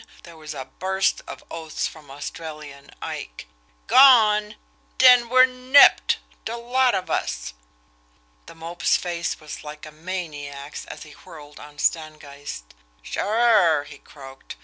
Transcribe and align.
There 0.23 0.35
was 0.35 0.55
a 0.55 0.65
burst 0.65 1.21
of 1.27 1.43
oaths 1.51 1.85
from 1.85 2.09
Australian 2.09 2.89
Ike. 3.03 3.45
"Gone! 3.85 4.55
Den 4.97 5.29
we're 5.29 5.45
nipped 5.45 6.17
de 6.43 6.57
lot 6.57 6.95
of 6.95 7.11
us!" 7.11 7.53
The 8.47 8.55
Mope's 8.55 8.97
face 8.97 9.39
was 9.39 9.63
like 9.63 9.85
a 9.85 9.91
maniac's 9.91 10.85
as 10.85 11.03
he 11.03 11.11
whirled 11.11 11.59
on 11.59 11.77
Stangeist. 11.77 12.73
"Sure!" 13.03 13.83
he 13.83 13.99
croaked. 13.99 14.55